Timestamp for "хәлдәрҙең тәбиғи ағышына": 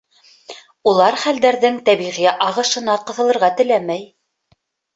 1.23-2.99